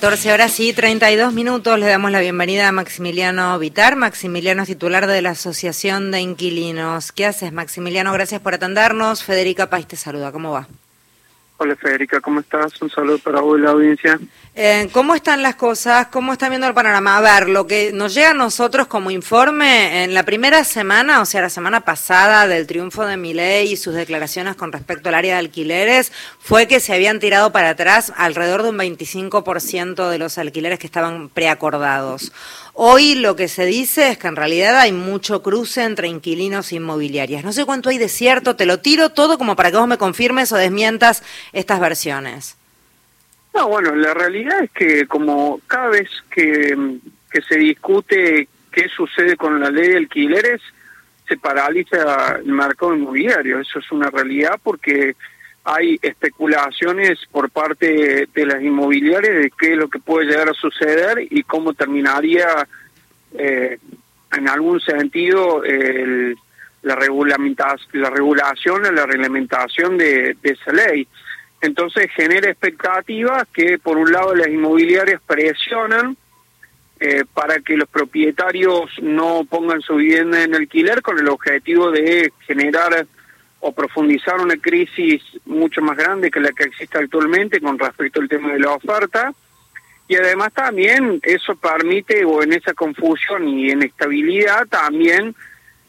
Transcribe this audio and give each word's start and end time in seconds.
14 0.00 0.32
horas 0.32 0.58
y 0.60 0.72
32 0.72 1.34
minutos. 1.34 1.78
Le 1.78 1.84
damos 1.84 2.10
la 2.10 2.20
bienvenida 2.20 2.66
a 2.66 2.72
Maximiliano 2.72 3.58
Vitar. 3.58 3.96
Maximiliano 3.96 4.62
es 4.62 4.68
titular 4.68 5.06
de 5.06 5.20
la 5.20 5.30
Asociación 5.32 6.10
de 6.10 6.20
Inquilinos. 6.22 7.12
¿Qué 7.12 7.26
haces, 7.26 7.52
Maximiliano? 7.52 8.10
Gracias 8.14 8.40
por 8.40 8.54
atendernos. 8.54 9.22
Federica 9.22 9.68
País 9.68 9.86
te 9.86 9.96
saluda. 9.96 10.32
¿Cómo 10.32 10.52
va? 10.52 10.66
Hola 11.58 11.76
Federica, 11.76 12.18
¿cómo 12.22 12.40
estás? 12.40 12.80
Un 12.80 12.88
saludo 12.88 13.18
para 13.18 13.42
vos 13.42 13.58
y 13.58 13.62
la 13.62 13.72
audiencia. 13.72 14.18
Eh, 14.56 14.88
¿Cómo 14.92 15.14
están 15.14 15.42
las 15.42 15.54
cosas? 15.54 16.08
¿Cómo 16.08 16.32
están 16.32 16.50
viendo 16.50 16.66
el 16.66 16.74
panorama? 16.74 17.16
A 17.16 17.20
ver, 17.20 17.48
lo 17.48 17.68
que 17.68 17.92
nos 17.92 18.14
llega 18.14 18.30
a 18.30 18.34
nosotros 18.34 18.88
como 18.88 19.12
informe, 19.12 20.02
en 20.02 20.12
la 20.12 20.24
primera 20.24 20.64
semana, 20.64 21.20
o 21.20 21.24
sea, 21.24 21.40
la 21.40 21.50
semana 21.50 21.82
pasada 21.82 22.48
del 22.48 22.66
triunfo 22.66 23.06
de 23.06 23.16
Milei 23.16 23.72
y 23.72 23.76
sus 23.76 23.94
declaraciones 23.94 24.56
con 24.56 24.72
respecto 24.72 25.08
al 25.08 25.14
área 25.14 25.34
de 25.34 25.38
alquileres, 25.38 26.10
fue 26.40 26.66
que 26.66 26.80
se 26.80 26.92
habían 26.92 27.20
tirado 27.20 27.52
para 27.52 27.70
atrás 27.70 28.12
alrededor 28.16 28.64
de 28.64 28.70
un 28.70 28.78
25% 28.78 30.10
de 30.10 30.18
los 30.18 30.36
alquileres 30.36 30.80
que 30.80 30.86
estaban 30.88 31.28
preacordados. 31.28 32.32
Hoy 32.74 33.14
lo 33.14 33.36
que 33.36 33.46
se 33.46 33.66
dice 33.66 34.08
es 34.08 34.18
que 34.18 34.26
en 34.26 34.36
realidad 34.36 34.80
hay 34.80 34.90
mucho 34.90 35.44
cruce 35.44 35.84
entre 35.84 36.08
inquilinos 36.08 36.72
e 36.72 36.76
inmobiliarias. 36.76 37.44
No 37.44 37.52
sé 37.52 37.64
cuánto 37.64 37.88
hay 37.88 37.98
de 37.98 38.08
cierto, 38.08 38.56
te 38.56 38.66
lo 38.66 38.80
tiro 38.80 39.10
todo 39.10 39.38
como 39.38 39.54
para 39.54 39.70
que 39.70 39.76
vos 39.76 39.86
me 39.86 39.96
confirmes 39.96 40.50
o 40.50 40.56
desmientas 40.56 41.22
estas 41.52 41.78
versiones. 41.78 42.59
No, 43.54 43.68
bueno, 43.68 43.94
la 43.94 44.14
realidad 44.14 44.62
es 44.62 44.70
que 44.70 45.06
como 45.06 45.60
cada 45.66 45.88
vez 45.88 46.08
que, 46.30 46.98
que 47.30 47.42
se 47.42 47.56
discute 47.56 48.48
qué 48.70 48.88
sucede 48.88 49.36
con 49.36 49.60
la 49.60 49.70
ley 49.70 49.88
de 49.88 49.96
alquileres, 49.96 50.60
se 51.28 51.36
paraliza 51.36 52.38
el 52.44 52.52
mercado 52.52 52.94
inmobiliario. 52.94 53.60
Eso 53.60 53.78
es 53.78 53.90
una 53.92 54.10
realidad 54.10 54.58
porque 54.62 55.14
hay 55.64 55.98
especulaciones 56.02 57.18
por 57.30 57.50
parte 57.50 58.28
de 58.32 58.46
las 58.46 58.62
inmobiliarias 58.62 59.34
de 59.34 59.52
qué 59.58 59.72
es 59.72 59.78
lo 59.78 59.88
que 59.88 59.98
puede 59.98 60.26
llegar 60.26 60.48
a 60.48 60.54
suceder 60.54 61.26
y 61.30 61.42
cómo 61.42 61.74
terminaría 61.74 62.66
eh, 63.34 63.78
en 64.32 64.48
algún 64.48 64.80
sentido 64.80 65.62
el, 65.64 66.36
la, 66.82 66.94
la 66.94 68.10
regulación 68.10 68.86
o 68.86 68.90
la 68.90 69.06
reglamentación 69.06 69.98
de, 69.98 70.36
esa 70.42 70.72
ley. 70.72 71.06
Entonces 71.60 72.10
genera 72.14 72.50
expectativas 72.50 73.46
que 73.52 73.78
por 73.78 73.98
un 73.98 74.10
lado 74.10 74.34
las 74.34 74.48
inmobiliarias 74.48 75.20
presionan 75.26 76.16
eh, 76.98 77.24
para 77.32 77.60
que 77.60 77.76
los 77.76 77.88
propietarios 77.88 78.90
no 79.02 79.44
pongan 79.48 79.80
su 79.80 79.96
vivienda 79.96 80.42
en 80.42 80.54
alquiler 80.54 81.02
con 81.02 81.18
el 81.18 81.28
objetivo 81.28 81.90
de 81.90 82.32
generar 82.46 83.06
o 83.60 83.72
profundizar 83.72 84.40
una 84.40 84.56
crisis 84.56 85.22
mucho 85.44 85.82
más 85.82 85.96
grande 85.96 86.30
que 86.30 86.40
la 86.40 86.52
que 86.52 86.64
existe 86.64 86.98
actualmente 86.98 87.60
con 87.60 87.78
respecto 87.78 88.20
al 88.20 88.28
tema 88.28 88.52
de 88.52 88.60
la 88.60 88.72
oferta. 88.72 89.32
Y 90.08 90.16
además 90.16 90.52
también 90.52 91.20
eso 91.22 91.54
permite, 91.56 92.24
o 92.24 92.42
en 92.42 92.54
esa 92.54 92.74
confusión 92.74 93.46
y 93.46 93.70
inestabilidad, 93.70 94.66
también 94.66 95.34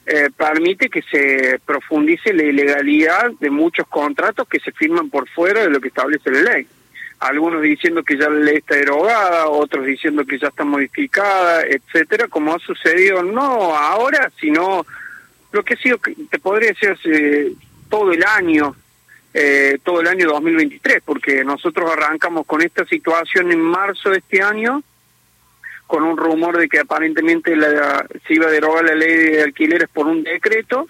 eh, 0.06 0.30
permite 0.36 0.90
que 0.90 1.02
se 1.04 1.60
profundice 1.66 2.34
la 2.34 2.44
ilegalidad 2.44 3.32
de 3.40 3.50
muchos 3.50 3.88
contratos 3.88 4.48
que 4.48 4.60
se 4.60 4.72
firman 4.72 5.10
por 5.10 5.30
fuera 5.30 5.62
de 5.62 5.70
lo 5.70 5.80
que 5.80 5.90
establece 5.90 6.32
la 6.32 6.54
ley. 6.54 6.68
Algunos 7.20 7.62
diciendo 7.62 8.04
que 8.04 8.18
ya 8.18 8.30
la 8.30 8.40
ley 8.40 8.58
está 8.58 8.76
derogada, 8.76 9.48
otros 9.48 9.86
diciendo 9.86 10.26
que 10.26 10.40
ya 10.40 10.48
está 10.48 10.64
modificada, 10.64 11.62
etcétera, 11.64 12.28
como 12.28 12.56
ha 12.56 12.60
sucedido 12.60 13.22
no 13.22 13.76
ahora, 13.76 14.32
sino 14.40 14.86
lo 15.52 15.64
que 15.64 15.76
ha 15.76 15.78
sido, 15.78 16.00
te 16.30 16.40
podría 16.40 16.70
decir, 16.70 17.56
todo 17.88 18.12
el 18.12 18.24
año, 18.24 18.76
eh, 19.36 19.78
todo 19.84 20.02
el 20.02 20.08
año 20.08 20.30
2023, 20.30 21.04
porque 21.06 21.44
nosotros 21.44 21.92
arrancamos 21.92 22.48
con 22.48 22.64
esta 22.64 22.86
situación 22.86 23.52
en 23.52 23.62
marzo 23.62 24.10
de 24.10 24.18
este 24.18 24.42
año, 24.42 24.82
con 25.92 26.04
un 26.04 26.16
rumor 26.16 26.58
de 26.58 26.70
que 26.70 26.80
aparentemente 26.80 27.54
la, 27.54 28.08
se 28.26 28.36
iba 28.36 28.48
a 28.48 28.50
derogar 28.50 28.86
la 28.86 28.96
ley 28.96 29.14
de 29.14 29.44
alquileres 29.44 29.90
por 29.90 30.08
un 30.08 30.24
decreto, 30.24 30.88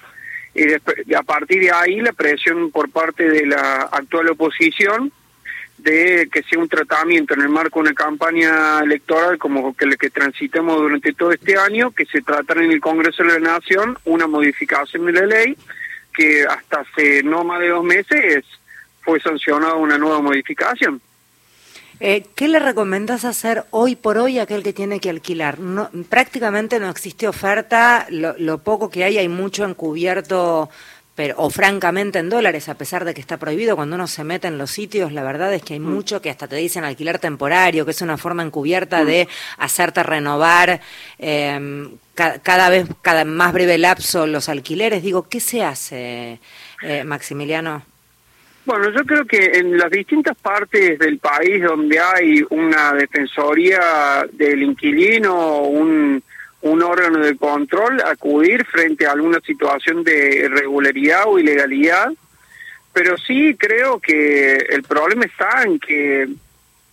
y 0.54 1.14
a 1.16 1.24
partir 1.24 1.60
de 1.60 1.72
ahí 1.72 2.02
la 2.02 2.14
presión 2.14 2.70
por 2.70 2.92
parte 2.92 3.28
de 3.28 3.48
la 3.48 3.90
actual 3.92 4.30
oposición 4.30 5.12
de 5.80 6.30
que 6.32 6.44
sea 6.44 6.60
un 6.60 6.70
tratamiento 6.70 7.34
en 7.34 7.42
el 7.42 7.50
marco 7.50 7.80
de 7.80 7.90
una 7.90 7.96
campaña 7.96 8.82
electoral 8.82 9.40
como 9.40 9.76
que 9.76 9.88
la 9.88 9.96
que 9.96 10.12
transitamos 10.12 10.78
durante 10.78 11.14
todo 11.14 11.32
este 11.32 11.58
año, 11.58 11.90
que 11.90 12.06
se 12.06 12.22
tratara 12.22 12.64
en 12.64 12.70
el 12.70 12.80
Congreso 12.80 13.24
de 13.24 13.40
la 13.40 13.54
Nación 13.54 13.98
una 14.06 14.28
modificación 14.28 15.08
de 15.08 15.14
la 15.14 15.26
ley 15.26 15.58
que 16.14 16.44
hasta 16.44 16.82
hace 16.82 17.24
no 17.24 17.44
más 17.44 17.60
de 17.60 17.70
dos 17.70 17.84
meses 17.84 18.46
fue 19.02 19.20
sancionada 19.20 19.74
una 19.74 19.98
nueva 19.98 20.22
modificación. 20.22 21.02
Eh, 22.04 22.26
¿Qué 22.34 22.48
le 22.48 22.58
recomiendas 22.58 23.26
hacer 23.26 23.66
hoy 23.70 23.96
por 23.96 24.18
hoy 24.18 24.40
a 24.40 24.44
aquel 24.44 24.64
que 24.64 24.74
tiene 24.74 25.00
que 25.00 25.12
alquilar? 25.12 25.60
No, 25.60 25.90
prácticamente 26.10 26.80
no 26.80 26.90
existe 26.90 27.28
oferta, 27.28 28.08
lo, 28.10 28.34
lo 28.40 28.58
poco 28.58 28.90
que 28.90 29.04
hay 29.04 29.20
hay 29.20 29.30
mucho 29.30 29.66
encubierto 29.66 30.70
pero 31.14 31.36
o 31.38 31.52
francamente 31.52 32.18
en 32.18 32.30
dólares, 32.30 32.70
a 32.70 32.76
pesar 32.76 33.06
de 33.06 33.14
que 33.14 33.22
está 33.22 33.38
prohibido, 33.38 33.76
cuando 33.76 33.96
uno 33.96 34.08
se 34.08 34.24
mete 34.24 34.48
en 34.48 34.58
los 34.58 34.72
sitios, 34.72 35.12
la 35.12 35.22
verdad 35.22 35.54
es 35.54 35.62
que 35.62 35.74
hay 35.74 35.80
mm. 35.80 35.94
mucho 35.94 36.22
que 36.22 36.32
hasta 36.32 36.48
te 36.48 36.56
dicen 36.56 36.84
alquiler 36.84 37.20
temporario, 37.20 37.86
que 37.86 37.92
es 37.92 38.02
una 38.02 38.18
forma 38.18 38.42
encubierta 38.42 39.04
mm. 39.04 39.06
de 39.06 39.28
hacerte 39.58 40.02
renovar 40.02 40.82
eh, 41.20 41.90
cada 42.16 42.70
vez, 42.70 42.88
cada 43.04 43.26
más 43.26 43.54
breve 43.54 43.78
lapso 43.78 44.26
los 44.26 44.50
alquileres. 44.50 45.04
Digo, 45.04 45.28
¿qué 45.28 45.40
se 45.40 45.64
hace, 45.64 46.40
eh, 46.82 47.04
Maximiliano? 47.04 47.91
Bueno, 48.66 48.90
yo 48.92 49.04
creo 49.06 49.26
que 49.26 49.58
en 49.58 49.78
las 49.78 49.90
distintas 49.90 50.38
partes 50.38 51.00
del 51.00 51.18
país 51.18 51.64
donde 51.64 52.00
hay 52.00 52.46
una 52.50 52.94
defensoría 52.94 54.26
del 54.32 54.62
inquilino, 54.64 55.62
un 55.64 56.24
un 56.62 56.84
órgano 56.84 57.20
de 57.20 57.36
control 57.38 58.02
acudir 58.02 58.66
frente 58.66 59.08
a 59.08 59.12
alguna 59.12 59.40
situación 59.42 60.04
de 60.04 60.46
irregularidad 60.46 61.24
o 61.26 61.40
ilegalidad, 61.40 62.12
pero 62.94 63.18
sí 63.18 63.56
creo 63.58 64.00
que 64.00 64.56
el 64.56 64.84
problema 64.84 65.26
está 65.26 65.64
en 65.64 65.80
que 65.80 66.28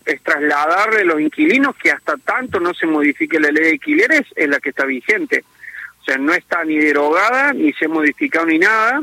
es 0.07 0.23
trasladarle 0.23 1.01
a 1.01 1.05
los 1.05 1.21
inquilinos 1.21 1.77
que 1.77 1.91
hasta 1.91 2.17
tanto 2.17 2.61
no 2.61 2.73
se 2.73 2.87
modifique 2.87 3.39
la 3.39 3.51
ley 3.51 3.65
de 3.65 3.71
alquileres 3.73 4.23
es 4.35 4.49
la 4.49 4.59
que 4.59 4.71
está 4.71 4.87
vigente. 4.87 5.45
O 6.01 6.05
sea, 6.05 6.17
no 6.17 6.33
está 6.33 6.65
ni 6.65 6.79
derogada, 6.79 7.53
ni 7.53 7.73
se 7.75 7.85
ha 7.85 7.89
modificado 7.89 8.47
ni 8.47 8.59
nada. 8.59 9.03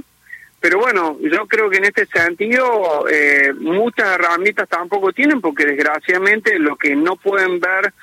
Pero 0.66 0.80
bueno, 0.80 1.20
yo 1.22 1.46
creo 1.46 1.70
que 1.70 1.78
en 1.78 1.86
este 1.86 2.08
sentido 2.08 3.08
eh, 3.08 3.54
muchas 3.54 4.16
herramientas 4.16 4.68
tampoco 4.68 5.14
tienen 5.14 5.40
porque 5.40 5.64
desgraciadamente 5.64 6.58
lo 6.58 6.76
que 6.76 6.96
no 6.96 7.18
pueden 7.18 7.60
ver 7.60 7.94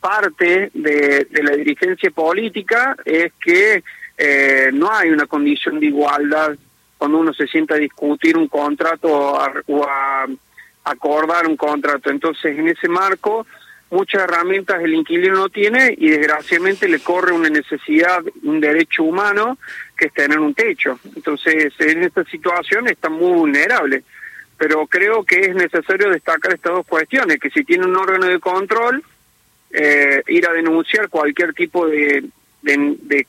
parte 0.00 0.72
de, 0.74 1.28
la 1.30 1.52
dirigencia 1.52 2.10
política 2.10 2.96
es 3.04 3.32
que 3.40 3.84
eh, 4.18 4.70
no 4.72 4.90
hay 4.90 5.10
una 5.10 5.26
condición 5.26 5.78
de 5.78 5.86
igualdad 5.86 6.56
cuando 6.98 7.18
uno 7.18 7.32
se 7.32 7.46
sienta 7.46 7.76
a 7.76 7.78
discutir 7.78 8.36
un 8.36 8.48
contrato 8.48 9.06
o 9.08 9.84
a, 9.84 10.26
acordar 10.82 11.46
un 11.46 11.56
contrato. 11.56 12.10
Entonces, 12.10 12.58
en 12.58 12.66
ese 12.66 12.88
marco, 12.88 13.46
muchas 13.90 14.22
herramientas 14.22 14.82
el 14.82 14.94
inquilino 14.94 15.34
no 15.34 15.48
tiene 15.48 15.94
y 15.96 16.10
desgraciadamente 16.10 16.88
le 16.88 17.00
corre 17.00 17.32
una 17.32 17.50
necesidad, 17.50 18.22
un 18.42 18.60
derecho 18.60 19.02
humano, 19.02 19.58
que 19.96 20.06
es 20.06 20.14
tener 20.14 20.38
un 20.38 20.54
techo. 20.54 20.98
Entonces, 21.14 21.72
en 21.78 22.04
esta 22.04 22.24
situación 22.24 22.88
está 22.88 23.08
muy 23.08 23.32
vulnerable. 23.32 24.04
Pero 24.56 24.86
creo 24.86 25.24
que 25.24 25.40
es 25.40 25.54
necesario 25.54 26.10
destacar 26.10 26.54
estas 26.54 26.72
dos 26.72 26.86
cuestiones, 26.86 27.40
que 27.40 27.50
si 27.50 27.64
tiene 27.64 27.86
un 27.86 27.96
órgano 27.96 28.26
de 28.26 28.38
control, 28.38 29.02
eh, 29.70 30.22
ir 30.28 30.46
a 30.46 30.52
denunciar 30.52 31.08
cualquier 31.08 31.54
tipo 31.54 31.86
de, 31.86 32.24
de, 32.62 33.26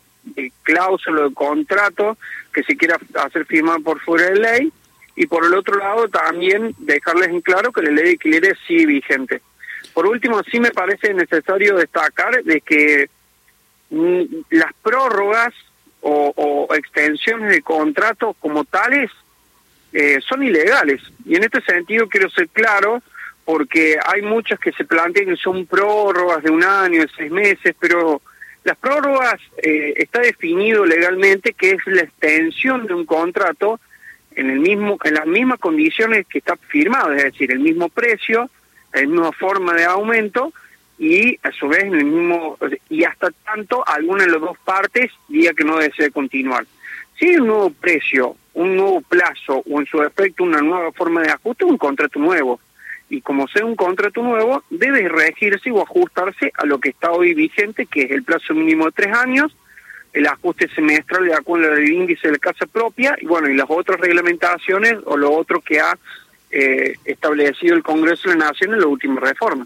cláusula 0.64 1.24
de 1.24 1.34
contrato 1.34 2.18
que 2.54 2.64
se 2.64 2.76
quiera 2.76 3.00
hacer 3.24 3.46
firmar 3.46 3.82
por 3.82 4.00
fuera 4.00 4.26
de 4.26 4.36
ley 4.36 4.74
y 5.16 5.26
por 5.26 5.46
el 5.46 5.54
otro 5.54 5.78
lado 5.78 6.08
también 6.10 6.76
dejarles 6.80 7.30
en 7.30 7.42
claro 7.42 7.72
que 7.72 7.82
la 7.82 7.92
ley 7.92 8.04
de 8.04 8.12
alquileres 8.12 8.58
sí 8.68 8.86
vigente. 8.86 9.42
Por 9.94 10.06
último, 10.06 10.42
sí 10.50 10.60
me 10.60 10.72
parece 10.72 11.14
necesario 11.14 11.76
destacar 11.78 12.44
de 12.44 12.62
que 12.62 13.10
mm, 13.90 14.24
las 14.52 14.74
prórrogas 14.82 15.54
o, 16.02 16.68
extensiones 16.76 17.52
de 17.52 17.62
contratos 17.62 18.36
como 18.40 18.64
tales 18.64 19.12
eh, 19.94 20.20
son 20.28 20.44
ilegales. 20.44 21.02
Y 21.26 21.36
en 21.36 21.44
este 21.44 21.62
sentido 21.62 22.08
quiero 22.08 22.30
ser 22.30 22.48
claro 22.50 23.02
porque 23.46 23.98
hay 24.04 24.22
muchas 24.22 24.60
que 24.60 24.72
se 24.72 24.86
plantean 24.86 25.28
que 25.28 25.36
son 25.36 25.66
prórrogas 25.66 26.44
de 26.44 26.52
un 26.52 26.64
año, 26.64 27.02
de 27.02 27.10
seis 27.16 27.32
meses, 27.32 27.76
pero 27.80 28.22
las 28.64 28.78
prórrogas 28.78 29.40
eh, 29.58 29.94
está 29.98 30.22
definido 30.22 30.86
legalmente 30.86 31.54
que 31.54 31.72
es 31.72 31.86
la 31.88 32.04
extensión 32.04 32.86
de 32.86 32.94
un 32.94 33.06
contrato 33.06 33.80
en 34.36 34.50
el 34.50 34.60
mismo 34.60 34.98
en 35.04 35.16
las 35.16 35.26
mismas 35.26 35.60
condiciones 35.60 36.26
que 36.28 36.38
está 36.38 36.56
firmado, 36.56 37.12
es 37.14 37.24
decir, 37.24 37.52
el 37.52 37.60
mismo 37.60 37.90
precio, 37.90 38.50
la 38.94 39.02
misma 39.02 39.32
forma 39.32 39.74
de 39.74 39.86
aumento 39.86 40.54
y 40.98 41.40
a 41.44 41.52
su 41.52 41.68
vez 41.68 41.84
en 41.84 41.96
el 41.96 42.06
mismo 42.06 42.58
y 42.90 43.04
hasta 43.04 43.32
tanto 43.44 43.84
alguna 43.88 44.26
de 44.26 44.32
las 44.32 44.42
dos 44.42 44.58
partes 44.64 45.12
diga 45.28 45.54
que 45.54 45.64
no 45.64 45.78
desee 45.78 46.12
continuar. 46.12 46.66
Si 47.18 47.28
hay 47.28 47.38
un 47.38 47.48
nuevo 47.48 47.72
precio, 47.72 48.36
un 48.54 48.76
nuevo 48.76 49.02
plazo 49.02 49.64
o 49.70 49.80
en 49.80 49.86
su 49.88 50.02
efecto 50.04 50.44
una 50.44 50.62
nueva 50.62 50.92
forma 50.92 51.22
de 51.22 51.32
ajuste, 51.32 51.66
un 51.66 51.78
contrato 51.78 52.20
nuevo 52.20 52.60
y 53.10 53.22
como 53.22 53.48
sea 53.50 53.66
un 53.66 53.76
contrato 53.76 54.24
nuevo, 54.24 54.64
debe 54.70 55.10
regirse 55.10 55.70
o 55.70 55.82
ajustarse 55.82 56.52
a 56.58 56.66
lo 56.66 56.80
que 56.80 56.90
está 56.90 57.12
hoy 57.12 57.34
vigente, 57.34 57.86
que 57.86 58.04
es 58.04 58.12
el 58.12 58.24
plazo 58.24 58.54
mínimo 58.54 58.86
de 58.86 58.92
tres 58.94 59.14
años, 59.14 59.56
el 60.14 60.26
ajuste 60.28 60.70
semestral 60.70 61.26
de 61.26 61.34
acuerdo 61.34 61.74
al 61.74 61.90
índice 61.90 62.28
de 62.28 62.34
la 62.34 62.40
casa 62.40 62.66
propia 62.68 63.18
y 63.20 63.26
bueno, 63.26 63.50
y 63.50 63.56
las 63.56 63.66
otras 63.70 64.00
reglamentaciones 64.00 64.96
o 65.06 65.18
lo 65.18 65.32
otro 65.34 65.60
que 65.60 65.82
ha 65.82 65.98
eh, 66.52 66.96
establecido 67.06 67.76
el 67.76 67.84
Congreso 67.84 68.30
de 68.30 68.38
la 68.38 68.50
Nación 68.50 68.74
en 68.74 68.82
la 68.82 68.88
última 68.88 69.20
reforma. 69.20 69.66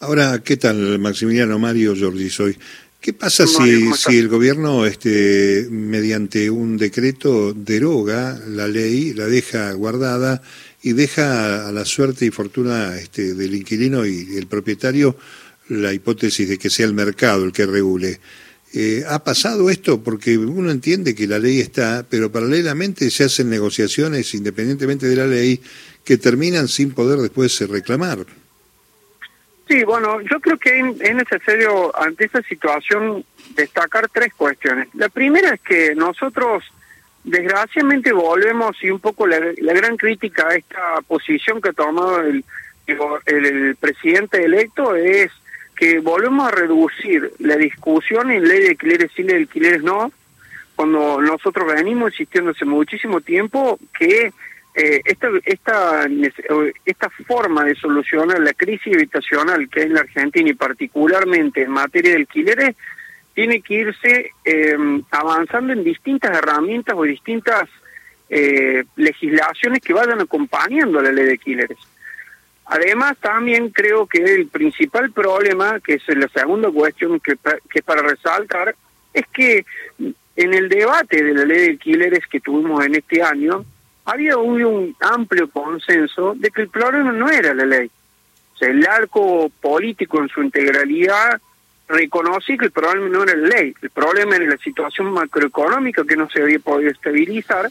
Ahora, 0.00 0.40
¿qué 0.42 0.56
tal, 0.56 0.98
Maximiliano 0.98 1.58
Mario 1.58 1.94
Jordi? 1.98 2.28
Soy. 2.28 2.56
¿Qué 3.00 3.12
pasa 3.12 3.48
si, 3.48 3.92
si 3.94 4.18
el 4.18 4.28
gobierno, 4.28 4.86
este, 4.86 5.66
mediante 5.70 6.48
un 6.50 6.76
decreto, 6.76 7.52
deroga 7.52 8.38
la 8.46 8.68
ley, 8.68 9.12
la 9.12 9.26
deja 9.26 9.72
guardada 9.72 10.40
y 10.82 10.92
deja 10.92 11.66
a 11.66 11.72
la 11.72 11.84
suerte 11.84 12.26
y 12.26 12.30
fortuna 12.30 12.96
este, 12.96 13.34
del 13.34 13.56
inquilino 13.56 14.06
y 14.06 14.36
el 14.36 14.46
propietario 14.46 15.16
la 15.68 15.92
hipótesis 15.92 16.48
de 16.48 16.58
que 16.58 16.70
sea 16.70 16.86
el 16.86 16.94
mercado 16.94 17.44
el 17.44 17.52
que 17.52 17.66
regule? 17.66 18.20
Eh, 18.74 19.04
¿Ha 19.06 19.22
pasado 19.22 19.68
esto? 19.68 20.02
Porque 20.02 20.38
uno 20.38 20.70
entiende 20.70 21.14
que 21.14 21.26
la 21.26 21.38
ley 21.38 21.60
está, 21.60 22.06
pero 22.08 22.32
paralelamente 22.32 23.10
se 23.10 23.24
hacen 23.24 23.50
negociaciones 23.50 24.32
independientemente 24.34 25.06
de 25.06 25.16
la 25.16 25.26
ley 25.26 25.60
que 26.04 26.16
terminan 26.16 26.68
sin 26.68 26.92
poder 26.92 27.18
después 27.18 27.58
reclamar. 27.68 28.18
Sí, 29.68 29.84
bueno, 29.84 30.20
yo 30.20 30.40
creo 30.40 30.58
que 30.58 30.80
es 30.80 31.14
necesario 31.14 31.96
ante 31.98 32.24
esta 32.24 32.42
situación 32.42 33.24
destacar 33.54 34.08
tres 34.08 34.34
cuestiones. 34.34 34.88
La 34.94 35.08
primera 35.08 35.54
es 35.54 35.60
que 35.60 35.94
nosotros 35.94 36.64
desgraciadamente 37.24 38.12
volvemos 38.12 38.76
y 38.82 38.90
un 38.90 38.98
poco 38.98 39.26
la, 39.26 39.38
gran 39.38 39.96
crítica 39.96 40.48
a 40.48 40.56
esta 40.56 41.00
posición 41.06 41.60
que 41.60 41.68
ha 41.68 41.72
tomado 41.72 42.20
el, 42.20 42.44
el, 42.86 43.76
presidente 43.76 44.44
electo 44.44 44.96
es 44.96 45.30
que 45.76 46.00
volvemos 46.00 46.48
a 46.48 46.50
reducir 46.50 47.32
la 47.38 47.56
discusión 47.56 48.30
en 48.30 48.46
ley 48.46 48.60
de 48.60 48.68
alquileres 48.70 49.10
sí, 49.14 49.22
ley 49.22 49.36
de 49.36 49.42
alquileres 49.42 49.82
no, 49.82 50.12
cuando 50.74 51.20
nosotros 51.20 51.72
venimos 51.72 52.12
insistiendo 52.12 52.50
hace 52.50 52.64
muchísimo 52.64 53.20
tiempo 53.20 53.78
que 53.98 54.32
eh, 54.74 55.02
esta, 55.04 55.28
esta, 55.44 56.06
esta 56.86 57.10
forma 57.26 57.64
de 57.64 57.74
solucionar 57.74 58.40
la 58.40 58.54
crisis 58.54 58.94
habitacional 58.94 59.68
que 59.68 59.80
es 59.80 59.86
en 59.86 59.94
la 59.94 60.00
Argentina 60.00 60.48
y 60.48 60.54
particularmente 60.54 61.62
en 61.62 61.70
materia 61.70 62.12
de 62.12 62.16
alquileres 62.18 62.74
tiene 63.34 63.60
que 63.60 63.74
irse 63.74 64.30
em, 64.44 65.02
avanzando 65.10 65.74
en 65.74 65.84
distintas 65.84 66.36
herramientas 66.36 66.94
o 66.96 67.02
distintas 67.02 67.68
eh, 68.30 68.84
legislaciones 68.96 69.82
que 69.82 69.92
vayan 69.92 70.20
acompañando 70.20 70.98
a 70.98 71.02
la 71.02 71.12
ley 71.12 71.24
de 71.26 71.32
alquileres. 71.32 71.78
Además, 72.64 73.18
también 73.20 73.68
creo 73.70 74.06
que 74.06 74.22
el 74.22 74.46
principal 74.46 75.12
problema, 75.12 75.80
que 75.80 75.94
es 75.94 76.02
la 76.16 76.28
segunda 76.28 76.70
cuestión 76.70 77.20
que, 77.20 77.36
que 77.68 77.82
para 77.82 78.00
resaltar, 78.00 78.74
es 79.12 79.26
que 79.34 79.66
en 80.36 80.54
el 80.54 80.70
debate 80.70 81.22
de 81.22 81.34
la 81.34 81.44
ley 81.44 81.58
de 81.58 81.70
alquileres 81.72 82.26
que 82.26 82.40
tuvimos 82.40 82.84
en 82.86 82.94
este 82.94 83.22
año, 83.22 83.66
había 84.04 84.36
un 84.36 84.94
amplio 85.00 85.48
consenso 85.48 86.34
de 86.36 86.50
que 86.50 86.62
el 86.62 86.68
problema 86.68 87.12
no 87.12 87.28
era 87.30 87.54
la 87.54 87.64
ley. 87.64 87.90
O 88.60 88.64
el 88.64 88.86
arco 88.86 89.50
político 89.60 90.20
en 90.20 90.28
su 90.28 90.42
integralidad 90.42 91.40
reconocí 91.88 92.56
que 92.56 92.66
el 92.66 92.70
problema 92.70 93.08
no 93.08 93.22
era 93.24 93.36
la 93.36 93.48
ley, 93.48 93.74
el 93.82 93.90
problema 93.90 94.36
era 94.36 94.46
la 94.46 94.56
situación 94.58 95.12
macroeconómica 95.12 96.04
que 96.04 96.16
no 96.16 96.28
se 96.30 96.42
había 96.42 96.58
podido 96.58 96.90
estabilizar 96.90 97.70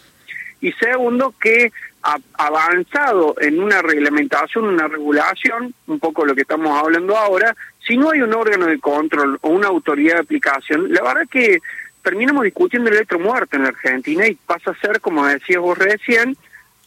y 0.60 0.72
segundo 0.74 1.34
que 1.42 1.72
ha 2.04 2.18
avanzado 2.38 3.36
en 3.40 3.62
una 3.62 3.82
reglamentación, 3.82 4.66
una 4.66 4.88
regulación, 4.88 5.74
un 5.88 6.00
poco 6.00 6.26
lo 6.26 6.36
que 6.36 6.42
estamos 6.42 6.78
hablando 6.78 7.16
ahora, 7.16 7.56
si 7.86 7.98
no 7.98 8.12
hay 8.12 8.22
un 8.22 8.34
órgano 8.34 8.68
de 8.68 8.80
control 8.80 9.38
o 9.42 9.50
una 9.50 9.68
autoridad 9.68 10.16
de 10.16 10.22
aplicación, 10.22 10.92
la 10.92 11.02
verdad 11.02 11.28
que 11.30 11.60
terminamos 12.02 12.44
discutiendo 12.44 12.90
el 12.90 13.20
muerto 13.20 13.56
en 13.56 13.64
la 13.64 13.70
Argentina 13.70 14.28
y 14.28 14.36
pasa 14.36 14.72
a 14.72 14.80
ser, 14.80 15.02
como 15.02 15.26
decías 15.26 15.60
vos 15.60 15.78
recién, 15.78 16.36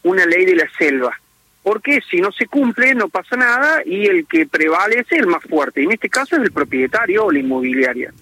una 0.02 0.26
ley 0.26 0.44
de 0.44 0.56
la 0.56 0.68
selva. 0.76 1.18
Porque 1.62 2.00
si 2.10 2.20
no 2.20 2.30
se 2.30 2.46
cumple 2.46 2.94
no 2.94 3.08
pasa 3.08 3.36
nada 3.36 3.82
y 3.84 4.06
el 4.06 4.26
que 4.26 4.46
prevalece 4.46 5.14
es 5.14 5.20
el 5.20 5.26
más 5.26 5.42
fuerte. 5.44 5.82
En 5.82 5.92
este 5.92 6.10
caso 6.10 6.36
es 6.36 6.42
el 6.42 6.52
propietario 6.52 7.24
o 7.24 7.32
la 7.32 7.38
inmobiliaria. 7.38 8.12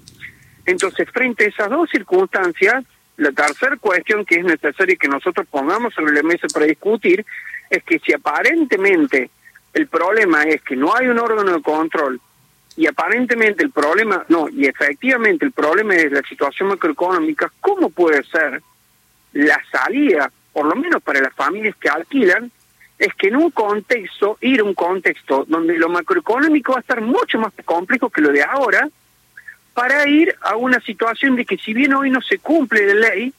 Entonces, 0.65 1.09
frente 1.11 1.45
a 1.45 1.49
esas 1.49 1.71
dos 1.71 1.91
circunstancias, 1.91 2.85
la 3.17 3.33
tercera 3.33 3.77
cuestión 3.77 4.25
que 4.25 4.37
es 4.37 4.45
necesaria 4.45 4.97
que 4.97 5.09
nosotros 5.09 5.47
pongamos 5.51 5.93
sobre 5.93 6.15
la 6.15 6.23
mesa 6.23 6.47
para 6.53 6.67
discutir 6.67 7.27
es 7.69 7.83
que 7.83 7.99
si 7.99 8.13
aparentemente 8.13 9.31
el 9.75 9.89
problema 9.89 10.45
es 10.45 10.63
que 10.63 10.77
no 10.77 10.95
hay 10.95 11.09
un 11.09 11.19
órgano 11.19 11.53
de 11.53 11.63
control 11.63 12.21
y 12.77 12.87
aparentemente 12.87 13.63
el 13.63 13.71
problema, 13.71 14.25
no, 14.29 14.49
y 14.49 14.67
efectivamente 14.67 15.45
el 15.45 15.53
problema 15.53 15.95
es 15.95 16.11
la 16.11 16.23
situación 16.23 16.69
macroeconómica, 16.69 17.53
¿cómo 17.61 17.91
puede 17.91 18.23
ser 18.25 18.63
la 19.33 19.61
salida, 19.71 20.31
por 20.53 20.67
lo 20.67 20.75
menos 20.75 21.03
para 21.03 21.21
las 21.21 21.35
familias 21.35 21.77
que 21.77 21.89
alquilan, 21.89 22.51
es 22.99 23.13
que 23.15 23.29
en 23.29 23.37
un 23.37 23.51
contexto, 23.51 24.39
ir 24.41 24.61
a 24.61 24.65
un 24.65 24.75
contexto 24.75 25.45
donde 25.49 25.77
lo 25.77 25.89
macroeconómico 25.89 26.73
va 26.73 26.79
a 26.79 26.83
estar 26.83 27.01
mucho 27.01 27.39
más 27.39 27.53
complejo 27.65 28.11
que 28.11 28.21
lo 28.21 28.31
de 28.31 28.43
ahora, 28.43 28.89
para 29.75 30.07
ir 30.09 30.35
a 30.43 30.57
una 30.57 30.81
situación 30.81 31.35
de 31.37 31.45
que 31.45 31.57
si 31.57 31.73
bien 31.73 31.95
hoy 31.95 32.11
no 32.11 32.21
se 32.21 32.39
cumple 32.39 32.95
la 32.95 33.09
ley, 33.09 33.33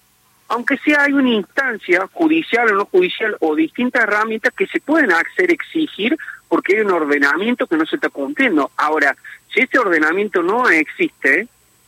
aunque 0.53 0.77
sea 0.77 1.03
hay 1.03 1.13
una 1.13 1.31
instancia 1.31 2.07
judicial 2.13 2.71
o 2.71 2.75
no 2.75 2.85
judicial 2.85 3.35
o 3.39 3.55
distintas 3.55 4.03
herramientas 4.03 4.53
que 4.53 4.67
se 4.67 4.79
pueden 4.79 5.11
hacer 5.11 5.51
exigir 5.51 6.15
porque 6.47 6.75
hay 6.75 6.81
un 6.81 6.91
ordenamiento 6.91 7.65
que 7.65 7.75
no 7.75 7.87
se 7.87 7.95
está 7.95 8.09
cumpliendo. 8.09 8.69
Ahora, 8.77 9.15
si 9.51 9.61
este 9.61 9.79
ordenamiento 9.79 10.43
no 10.43 10.69
existe, 10.69 11.47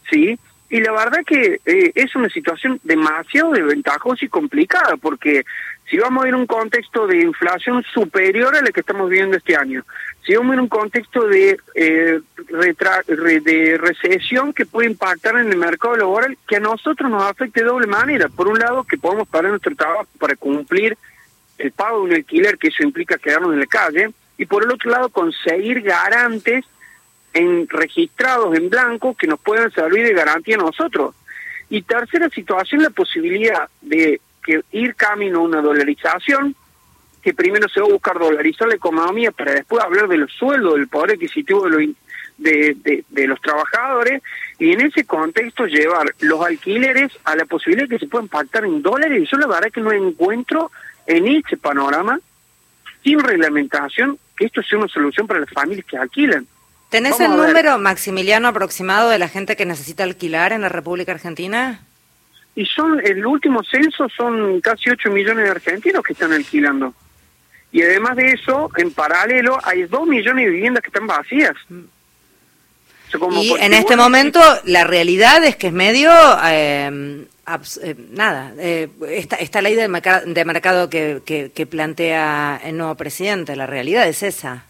¿sí? 0.10 0.40
Y 0.70 0.82
la 0.82 0.92
verdad 0.92 1.20
que 1.26 1.60
eh, 1.66 1.92
es 1.94 2.16
una 2.16 2.30
situación 2.30 2.80
demasiado 2.84 3.52
desventajosa 3.52 4.26
y 4.26 4.30
complicada, 4.30 4.98
porque 4.98 5.46
si 5.90 5.98
vamos 5.98 6.26
a 6.26 6.28
ir 6.28 6.34
a 6.34 6.38
un 6.38 6.48
contexto 6.48 7.06
de 7.06 7.22
inflación 7.22 7.84
superior 7.94 8.56
a 8.56 8.62
la 8.62 8.72
que 8.72 8.80
estamos 8.80 9.08
viviendo 9.08 9.38
este 9.38 9.56
año, 9.56 9.84
si 10.26 10.36
vamos 10.36 10.52
a 10.52 10.54
ir 10.56 10.60
a 10.60 10.64
un 10.64 10.68
contexto 10.68 11.28
de, 11.28 11.58
eh, 11.76 12.20
de 12.40 13.78
recesión 13.78 14.54
que 14.54 14.66
puede 14.66 14.90
impactar 14.90 15.38
en 15.38 15.52
el 15.52 15.58
mercado 15.58 15.96
laboral, 15.98 16.36
que 16.48 16.56
a 16.56 16.60
nosotros 16.60 17.12
nos 17.12 17.24
afecte 17.24 17.62
de 17.62 17.68
doble 17.68 17.86
manera. 17.86 18.28
Por 18.30 18.48
un 18.48 18.58
lado, 18.58 18.84
que 18.84 18.98
podemos 18.98 19.28
parar 19.28 19.52
nuestro 19.52 19.76
trabajo 19.76 20.08
para 20.20 20.36
cumplir 20.36 20.98
el 21.60 21.72
pago 21.72 22.00
de 22.00 22.04
un 22.06 22.14
alquiler, 22.14 22.58
que 22.58 22.70
eso 22.70 22.82
implica 22.82 23.20
quedarnos 23.20 23.54
en 23.54 23.60
la 23.60 23.68
calle, 23.68 24.10
y 24.38 24.48
por 24.48 24.64
el 24.64 24.72
otro 24.72 24.90
lado, 24.90 25.10
conseguir 25.10 25.82
garantes 25.82 26.66
en 27.36 27.68
registrados 27.68 28.56
en 28.56 28.70
blanco 28.70 29.14
que 29.14 29.28
nos 29.28 29.40
puedan 29.40 29.70
servir 29.72 30.06
de 30.06 30.14
garantía 30.14 30.56
a 30.56 30.60
nosotros. 30.60 31.14
Y 31.70 31.82
tercera 31.82 32.30
situación, 32.30 32.82
la 32.82 32.90
posibilidad 32.90 33.68
de 33.82 34.22
que 34.42 34.62
ir 34.72 34.96
camino 34.96 35.40
a 35.40 35.44
una 35.44 35.62
dolarización, 35.62 36.56
que 37.22 37.34
primero 37.34 37.68
se 37.68 37.82
va 37.82 37.88
a 37.88 37.92
buscar 37.92 38.18
dolarizar 38.18 38.70
la 38.70 38.76
economía 38.76 39.32
para 39.32 39.54
después 39.54 39.84
hablar 39.84 40.08
de 40.08 40.18
los 40.18 40.32
sueldos, 40.32 40.76
del 40.76 40.88
poder 40.88 41.16
adquisitivo 41.16 41.68
de 41.68 41.70
los, 41.72 41.96
de, 42.38 43.28
los 43.28 43.42
trabajadores, 43.42 44.22
y 44.58 44.72
en 44.72 44.82
ese 44.82 45.04
contexto 45.04 45.66
llevar 45.66 46.14
los 46.20 46.46
alquileres 46.46 47.12
a 47.26 47.36
la 47.36 47.46
posibilidad 47.46 47.90
de 47.90 47.98
que 47.98 48.06
se 48.06 48.10
puedan 48.10 48.30
pactar 48.30 48.64
en 48.64 48.82
dólares. 48.82 49.24
Y 49.24 49.26
yo 49.26 49.38
la 49.38 49.48
verdad 49.48 49.72
que 49.72 49.82
no 49.82 49.92
encuentro 49.92 50.72
en 51.06 51.28
ese 51.28 51.58
panorama, 51.58 52.18
sin 53.04 53.20
reglamentación, 53.20 54.18
que 54.38 54.46
esto 54.46 54.64
sea 54.64 54.78
una 54.78 54.88
solución 54.88 55.28
para 55.28 55.42
las 55.42 55.50
familias 55.50 55.86
que 55.86 55.98
alquilan. 55.98 56.48
¿Tenés 56.90 57.20
el 57.20 57.36
número, 57.36 57.78
Maximiliano, 57.78 58.48
aproximado 58.48 59.10
de 59.10 59.18
la 59.18 59.28
gente 59.28 59.56
que 59.56 59.66
necesita 59.66 60.04
alquilar 60.04 60.54
en 60.54 60.62
la 60.62 60.70
República 60.70 61.12
Argentina? 61.12 61.82
Y 62.56 62.66
son, 62.66 63.02
el 63.06 63.26
último 63.26 63.64
censo 63.64 64.08
son 64.10 64.62
casi 64.62 64.90
8 64.90 65.10
millones 65.10 65.46
de 65.46 65.52
argentinos 65.52 66.04
que 66.04 66.14
están 66.14 66.32
alquilando. 66.32 66.94
Y 67.72 67.82
además 67.82 68.16
de 68.16 68.32
eso, 68.32 68.72
en 68.78 68.92
paralelo, 68.92 69.60
hay 69.64 69.84
2 69.84 70.08
millones 70.08 70.46
de 70.46 70.52
viviendas 70.52 70.82
que 70.82 70.88
están 70.88 71.08
vacías. 71.08 71.56
y 73.32 73.54
en 73.60 73.74
este 73.74 73.98
momento 73.98 74.40
la 74.64 74.86
realidad 74.86 75.44
es 75.44 75.58
que 75.58 75.68
es 75.68 75.74
medio, 75.74 76.10
eh, 76.46 77.26
eh, 77.84 77.96
nada, 78.12 78.54
eh, 78.58 78.88
esta, 79.10 79.36
esta 79.36 79.62
ley 79.62 79.76
de, 79.76 79.90
de 80.26 80.46
mercado 80.46 80.90
que, 80.90 81.22
que, 81.26 81.52
que 81.54 81.66
plantea 81.66 82.62
el 82.64 82.78
nuevo 82.78 82.96
presidente, 82.96 83.58
la 83.58 83.68
realidad 83.68 84.08
es 84.08 84.24
esa. 84.24 84.64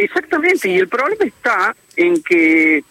Exactamente, 0.00 0.66
y 0.66 0.78
el 0.78 0.88
problema 0.88 1.26
está 1.26 1.76
en 1.94 2.22
que 2.22 2.82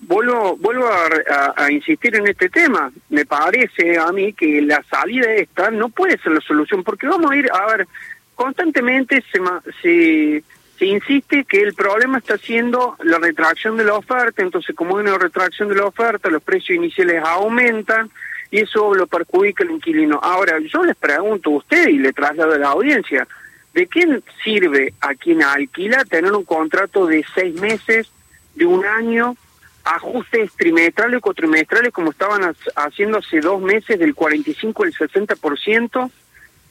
vuelvo 0.00 0.58
vuelvo 0.58 0.86
a, 0.88 1.72
insistir 1.72 2.14
en 2.16 2.26
este 2.26 2.50
tema. 2.50 2.92
Me 3.08 3.24
parece 3.24 3.98
a 3.98 4.12
mí 4.12 4.34
que 4.34 4.60
la 4.60 4.82
salida 4.82 5.32
esta 5.32 5.70
no 5.70 5.88
puede 5.88 6.18
ser 6.18 6.32
la 6.32 6.40
solución, 6.42 6.84
porque 6.84 7.06
vamos 7.06 7.30
a 7.30 7.36
ir, 7.36 7.48
a 7.50 7.64
ver, 7.64 7.88
constantemente 8.34 9.24
se, 9.32 9.40
se, 9.80 10.44
se 10.78 10.84
insiste 10.84 11.44
que 11.44 11.62
el 11.62 11.72
problema 11.72 12.18
está 12.18 12.36
siendo 12.36 12.94
la 13.04 13.16
retracción 13.16 13.78
de 13.78 13.84
la 13.84 13.94
oferta, 13.94 14.42
entonces 14.42 14.76
como 14.76 14.98
hay 14.98 15.04
una 15.04 15.16
retracción 15.16 15.70
de 15.70 15.76
la 15.76 15.86
oferta, 15.86 16.28
los 16.28 16.42
precios 16.42 16.76
iniciales 16.76 17.22
aumentan 17.24 18.10
y 18.50 18.58
eso 18.60 18.94
lo 18.94 19.06
perjudica 19.06 19.64
al 19.64 19.70
inquilino. 19.70 20.20
Ahora, 20.22 20.58
yo 20.58 20.84
les 20.84 20.96
pregunto 20.96 21.48
a 21.48 21.56
usted 21.56 21.88
y 21.88 21.96
le 21.96 22.12
traslado 22.12 22.52
a 22.52 22.58
la 22.58 22.68
audiencia, 22.68 23.26
¿De 23.74 23.86
qué 23.86 24.22
sirve 24.42 24.94
a 25.00 25.14
quien 25.14 25.42
alquila 25.42 26.04
tener 26.04 26.32
un 26.32 26.44
contrato 26.44 27.06
de 27.06 27.24
seis 27.34 27.54
meses, 27.60 28.10
de 28.54 28.66
un 28.66 28.84
año, 28.84 29.36
ajustes 29.84 30.52
trimestrales 30.56 31.18
o 31.18 31.20
cuatrimestrales 31.20 31.92
como 31.92 32.10
estaban 32.10 32.54
haciendo 32.76 33.18
hace 33.18 33.40
dos 33.40 33.62
meses 33.62 33.98
del 33.98 34.14
45 34.14 34.82
al 34.82 34.92
60% 34.92 36.10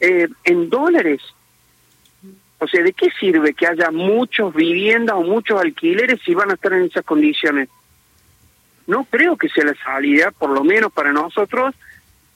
eh, 0.00 0.28
en 0.44 0.70
dólares? 0.70 1.22
O 2.58 2.68
sea, 2.68 2.82
¿de 2.82 2.92
qué 2.92 3.08
sirve 3.18 3.54
que 3.54 3.66
haya 3.66 3.90
muchos 3.90 4.54
viviendas 4.54 5.16
o 5.16 5.22
muchos 5.22 5.58
alquileres 5.58 6.20
si 6.22 6.34
van 6.34 6.50
a 6.50 6.54
estar 6.54 6.74
en 6.74 6.84
esas 6.84 7.04
condiciones? 7.04 7.70
No 8.86 9.04
creo 9.04 9.38
que 9.38 9.48
sea 9.48 9.64
la 9.64 9.74
salida, 9.82 10.30
por 10.30 10.50
lo 10.50 10.62
menos 10.62 10.92
para 10.92 11.12
nosotros, 11.12 11.74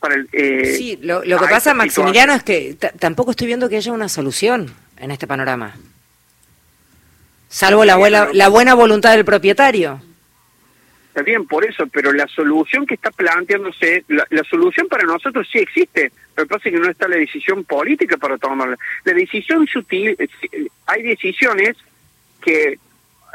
para 0.04 0.16
el... 0.16 0.28
Eh, 0.32 0.74
sí, 0.76 0.98
lo, 1.00 1.22
que 1.22 1.46
pasa, 1.48 1.72
Maximiliano, 1.72 2.34
es 2.34 2.42
que 2.42 2.76
tampoco 2.98 3.30
estoy 3.30 3.46
viendo 3.46 3.70
que 3.70 3.78
haya 3.78 3.90
una 3.90 4.10
solución 4.10 4.70
en 4.98 5.10
este 5.10 5.26
panorama. 5.26 5.74
Salvo 7.48 7.86
la 7.86 7.96
buena, 7.96 8.28
la 8.34 8.48
buena 8.48 8.74
voluntad 8.74 9.12
del 9.12 9.24
propietario. 9.24 10.02
Está 11.08 11.22
bien, 11.22 11.46
por 11.46 11.64
eso, 11.64 11.86
pero 11.86 12.12
la 12.12 12.26
solución 12.26 12.84
que 12.84 12.94
está 12.94 13.10
planteándose, 13.12 14.04
la, 14.08 14.44
solución 14.44 14.88
para 14.88 15.04
nosotros 15.04 15.48
sí 15.50 15.58
existe, 15.58 16.12
pero 16.34 16.46
pasa 16.46 16.68
que 16.68 16.78
no 16.78 16.90
está 16.90 17.08
la 17.08 17.16
decisión 17.16 17.64
política 17.64 18.18
para 18.18 18.36
tomarla. 18.36 18.76
La 19.04 19.14
decisión 19.14 19.66
sutil, 19.66 20.18
hay 20.84 21.02
decisiones 21.02 21.78
que 22.42 22.78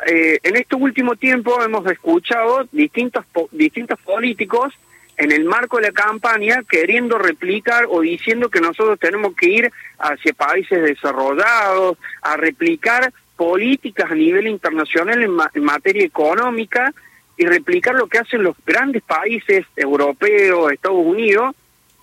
eh, 0.05 0.39
en 0.43 0.55
este 0.55 0.75
último 0.75 1.15
tiempo 1.15 1.63
hemos 1.63 1.89
escuchado 1.89 2.67
distintos, 2.71 3.25
distintos 3.51 3.99
políticos 4.01 4.75
en 5.19 5.33
el 5.33 5.43
marco 5.43 5.77
de 5.77 5.83
la 5.83 5.91
campaña 5.91 6.63
queriendo 6.67 7.17
replicar 7.17 7.85
o 7.89 7.99
diciendo 7.99 8.49
que 8.49 8.61
nosotros 8.61 8.97
tenemos 8.97 9.35
que 9.35 9.49
ir 9.49 9.71
hacia 9.99 10.33
países 10.33 10.81
desarrollados, 10.81 11.97
a 12.21 12.37
replicar 12.37 13.11
políticas 13.35 14.09
a 14.09 14.15
nivel 14.15 14.47
internacional 14.47 15.21
en 15.21 15.63
materia 15.63 16.05
económica 16.05 16.93
y 17.35 17.45
replicar 17.45 17.95
lo 17.95 18.07
que 18.07 18.19
hacen 18.19 18.43
los 18.43 18.55
grandes 18.65 19.03
países 19.03 19.65
europeos, 19.75 20.71
Estados 20.71 21.05
Unidos, 21.05 21.53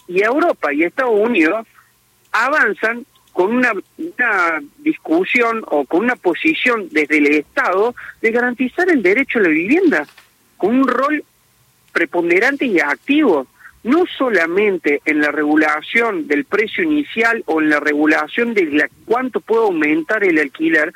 y 0.08 0.23
Europa. 0.23 0.73
Y 0.73 0.85
Estados 0.85 1.18
Unidos 1.18 1.66
avanzan 2.32 3.06
con 3.32 3.54
una, 3.54 3.73
una 3.96 4.61
discusión 4.78 5.62
o 5.68 5.87
con 5.87 6.00
una 6.00 6.16
posición 6.16 6.88
desde 6.90 7.18
el 7.18 7.26
Estado 7.28 7.94
de 8.20 8.30
garantizar 8.30 8.88
el 8.90 9.02
derecho 9.02 9.38
a 9.38 9.42
la 9.42 9.49
vivienda, 9.49 10.06
con 10.58 10.75
un 10.75 10.87
rol 10.87 11.25
preponderante 11.97 12.67
y 12.67 12.79
activo, 12.79 13.47
no 13.83 14.05
solamente 14.19 15.00
en 15.07 15.23
la 15.23 15.31
regulación 15.31 16.29
del 16.29 16.45
precio 16.45 16.85
inicial 16.85 17.43
o 17.47 17.62
en 17.62 17.71
la 17.71 17.81
regulación 17.81 18.53
de 18.53 18.67
la, 18.67 18.91
cuánto 19.07 19.41
puede 19.41 19.62
aumentar 19.62 20.23
el 20.23 20.38
alquiler, 20.38 20.93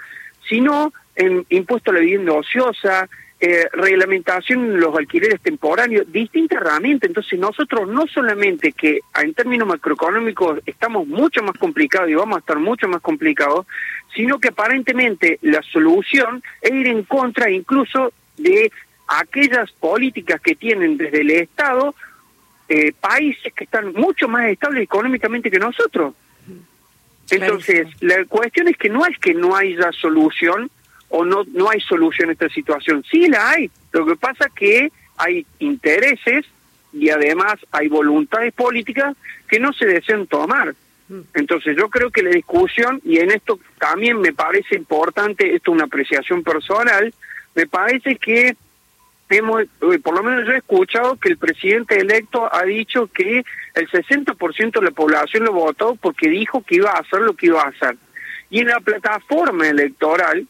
sino 0.47 0.93
en 1.17 1.47
impuesto 1.49 1.91
a 1.91 1.95
la 1.95 2.01
vivienda 2.01 2.35
ociosa, 2.35 3.09
eh, 3.41 3.67
reglamentación 3.73 4.67
en 4.67 4.81
los 4.81 4.95
alquileres 4.95 5.41
temporáneos, 5.41 6.13
distintas 6.13 6.61
herramientas. 6.61 7.09
Entonces 7.09 7.39
nosotros 7.39 7.89
no 7.89 8.07
solamente 8.07 8.73
que 8.73 8.99
en 9.23 9.33
términos 9.33 9.67
macroeconómicos 9.69 10.61
estamos 10.67 11.07
mucho 11.07 11.43
más 11.43 11.57
complicados 11.57 12.11
y 12.11 12.15
vamos 12.15 12.37
a 12.37 12.41
estar 12.41 12.59
mucho 12.59 12.89
más 12.89 13.01
complicados, 13.01 13.67
sino 14.15 14.39
que 14.39 14.49
aparentemente 14.49 15.39
la 15.41 15.63
solución 15.63 16.43
es 16.61 16.73
ir 16.73 16.89
en 16.89 17.05
contra 17.05 17.51
incluso 17.51 18.13
de 18.37 18.71
aquellas 19.11 19.71
políticas 19.73 20.41
que 20.41 20.55
tienen 20.55 20.97
desde 20.97 21.21
el 21.23 21.31
Estado 21.31 21.95
eh, 22.69 22.93
países 22.93 23.53
que 23.53 23.65
están 23.65 23.93
mucho 23.93 24.29
más 24.29 24.49
estables 24.49 24.85
económicamente 24.85 25.51
que 25.51 25.59
nosotros. 25.59 26.15
Entonces, 27.29 27.89
la 28.01 28.25
cuestión 28.25 28.69
es 28.69 28.77
que 28.77 28.89
no 28.89 29.05
es 29.07 29.19
que 29.19 29.35
no 29.35 29.57
haya 29.57 29.93
solución, 29.93 30.71
o 31.09 31.25
no, 31.25 31.45
no 31.53 31.69
hay 31.69 31.81
solución 31.81 32.29
a 32.29 32.33
esta 32.33 32.49
situación. 32.49 33.05
Sí 33.11 33.27
la 33.27 33.51
hay, 33.51 33.71
lo 33.93 34.07
que 34.07 34.15
pasa 34.15 34.47
es 34.47 34.53
que 34.53 34.93
hay 35.17 35.45
intereses 35.59 36.47
y 36.93 37.11
además 37.11 37.55
hay 37.73 37.89
voluntades 37.89 38.53
políticas 38.53 39.17
que 39.49 39.59
no 39.59 39.73
se 39.73 39.87
desean 39.87 40.29
tomar. 40.29 40.75
Mm. 41.09 41.21
Entonces 41.35 41.77
yo 41.77 41.89
creo 41.89 42.11
que 42.11 42.23
la 42.23 42.31
discusión, 42.31 43.01
y 43.05 43.19
en 43.19 43.33
esto 43.33 43.59
también 43.79 44.21
me 44.21 44.33
parece 44.33 44.77
importante, 44.77 45.55
esto 45.55 45.73
es 45.73 45.75
una 45.75 45.85
apreciación 45.85 46.45
personal, 46.45 47.13
me 47.57 47.67
parece 47.67 48.17
que 48.17 48.57
hemos, 49.31 49.63
eh, 49.63 49.99
por 50.03 50.15
lo 50.15 50.23
menos 50.23 50.47
yo 50.47 50.53
he 50.53 50.59
escuchado 50.59 51.17
que 51.17 51.29
el 51.31 51.39
presidente 51.39 51.99
electo 51.99 52.49
ha 52.53 52.65
dicho 52.65 53.07
que 53.07 53.45
el 53.75 53.89
60% 53.89 54.81
de 54.81 54.85
la 54.85 54.91
población 54.91 55.45
lo 55.45 55.53
votó 55.53 55.97
porque 55.97 56.29
dijo 56.29 56.63
que 56.63 56.77
iba 56.77 56.91
a 56.91 57.01
hacer 57.01 57.21
lo 57.21 57.35
que 57.35 57.47
iba 57.47 57.63
a 57.63 57.69
hacer. 57.69 57.97
Y 58.51 58.61
en 58.61 58.69
la 58.69 58.81
plataforma 58.81 59.69
electoral, 59.69 60.47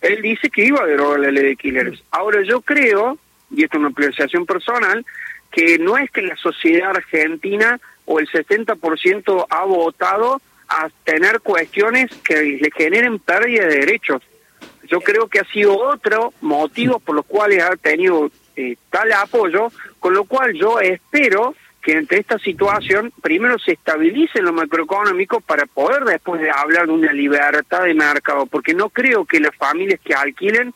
él 0.00 0.22
dice 0.22 0.50
que 0.50 0.64
iba 0.64 0.82
a 0.82 0.86
derogar 0.86 1.20
la 1.20 1.30
ley 1.30 1.44
de 1.44 1.56
killers. 1.56 2.02
Ahora 2.10 2.42
yo 2.42 2.60
creo, 2.60 3.18
y 3.50 3.64
esto 3.64 3.76
es 3.76 3.80
una 3.80 3.90
apreciación 3.90 4.46
personal, 4.46 5.04
que 5.50 5.78
no 5.78 5.96
es 5.96 6.10
que 6.10 6.22
la 6.22 6.36
sociedad 6.36 6.90
argentina 6.90 7.80
o 8.04 8.20
el 8.20 8.28
60% 8.28 9.46
ha 9.48 9.64
votado 9.64 10.40
a 10.68 10.88
tener 11.04 11.40
cuestiones 11.40 12.10
que 12.24 12.58
le 12.60 12.70
generen 12.70 13.18
pérdida 13.18 13.66
de 13.66 13.78
derechos. 13.80 14.22
Yo 14.88 15.00
creo 15.00 15.28
que 15.28 15.40
ha 15.40 15.44
sido 15.44 15.78
otro 15.78 16.32
motivo 16.40 16.98
por 16.98 17.16
los 17.16 17.26
cuales 17.26 17.62
ha 17.62 17.76
tenido 17.76 18.30
eh, 18.56 18.76
tal 18.90 19.12
apoyo, 19.12 19.68
con 19.98 20.14
lo 20.14 20.24
cual 20.24 20.54
yo 20.54 20.80
espero 20.80 21.54
que 21.82 21.92
entre 21.92 22.18
esta 22.18 22.38
situación 22.38 23.12
primero 23.22 23.58
se 23.58 23.72
estabilice 23.72 24.40
lo 24.40 24.52
macroeconómico 24.52 25.40
para 25.40 25.66
poder 25.66 26.04
después 26.04 26.40
de 26.40 26.50
hablar 26.50 26.86
de 26.86 26.92
una 26.92 27.12
libertad 27.12 27.82
de 27.82 27.94
mercado, 27.94 28.46
porque 28.46 28.72
no 28.72 28.88
creo 28.88 29.26
que 29.26 29.38
las 29.38 29.54
familias 29.54 30.00
que 30.02 30.14
alquilen, 30.14 30.72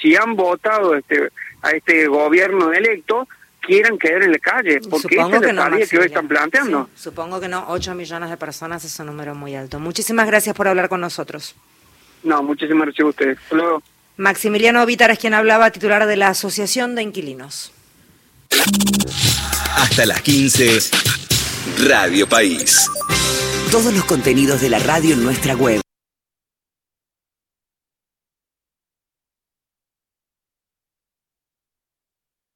si 0.00 0.16
han 0.16 0.36
votado 0.36 0.94
este, 0.94 1.30
a 1.62 1.70
este 1.70 2.06
gobierno 2.08 2.72
electo, 2.72 3.26
quieran 3.60 3.98
quedar 3.98 4.22
en 4.22 4.32
la 4.32 4.38
calle, 4.38 4.80
porque 4.90 5.14
esa 5.14 5.36
es 5.36 5.54
la 5.54 5.70
que, 5.70 5.86
que 5.86 5.98
hoy 5.98 6.06
están 6.06 6.28
planteando. 6.28 6.90
supongo 6.94 7.40
que 7.40 7.48
no, 7.48 7.64
8 7.68 7.94
millones 7.94 8.28
de 8.28 8.36
personas 8.36 8.84
es 8.84 8.98
un 8.98 9.06
número 9.06 9.34
muy 9.34 9.54
alto. 9.54 9.78
Muchísimas 9.78 10.26
gracias 10.26 10.54
por 10.54 10.68
hablar 10.68 10.88
con 10.88 11.00
nosotros. 11.00 11.54
No, 12.22 12.42
muchísimas 12.42 12.86
gracias 12.86 13.04
a 13.04 13.08
ustedes. 13.08 13.38
Hasta 13.50 13.82
Maximiliano 14.16 14.84
Vítar 14.84 15.10
es 15.10 15.18
quien 15.18 15.34
hablaba, 15.34 15.70
titular 15.70 16.06
de 16.06 16.16
la 16.16 16.28
Asociación 16.28 16.94
de 16.94 17.02
Inquilinos. 17.02 17.72
Hasta 19.76 20.04
las 20.04 20.20
15, 20.20 20.78
Radio 21.86 22.28
País. 22.28 22.90
Todos 23.70 23.94
los 23.94 24.04
contenidos 24.04 24.60
de 24.60 24.68
la 24.68 24.78
radio 24.78 25.14
en 25.14 25.24
nuestra 25.24 25.54
web 25.54 25.80